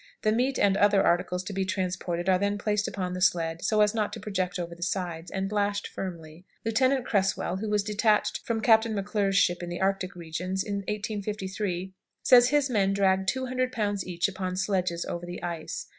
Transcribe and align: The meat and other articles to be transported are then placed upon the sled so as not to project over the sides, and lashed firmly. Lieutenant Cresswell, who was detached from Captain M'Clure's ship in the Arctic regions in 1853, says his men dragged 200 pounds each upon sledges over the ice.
The 0.23 0.31
meat 0.31 0.57
and 0.57 0.75
other 0.77 1.03
articles 1.03 1.43
to 1.43 1.53
be 1.53 1.63
transported 1.63 2.27
are 2.27 2.39
then 2.39 2.57
placed 2.57 2.87
upon 2.87 3.13
the 3.13 3.21
sled 3.21 3.63
so 3.63 3.81
as 3.81 3.93
not 3.93 4.11
to 4.13 4.19
project 4.19 4.57
over 4.57 4.73
the 4.73 4.81
sides, 4.81 5.29
and 5.29 5.51
lashed 5.51 5.87
firmly. 5.87 6.43
Lieutenant 6.65 7.05
Cresswell, 7.05 7.57
who 7.57 7.69
was 7.69 7.83
detached 7.83 8.39
from 8.43 8.61
Captain 8.61 8.95
M'Clure's 8.95 9.35
ship 9.37 9.61
in 9.61 9.69
the 9.69 9.79
Arctic 9.79 10.15
regions 10.15 10.63
in 10.63 10.77
1853, 10.77 11.93
says 12.23 12.49
his 12.49 12.67
men 12.67 12.93
dragged 12.93 13.27
200 13.27 13.71
pounds 13.71 14.03
each 14.03 14.27
upon 14.27 14.55
sledges 14.55 15.05
over 15.05 15.27
the 15.27 15.43
ice. 15.43 15.85